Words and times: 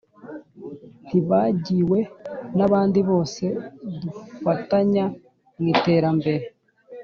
ntibagiwe 1.05 1.99
n'abandi 2.57 2.99
bose 3.09 3.43
dufatanya 4.01 5.05
mu 5.57 5.65
iterambere 5.73 6.45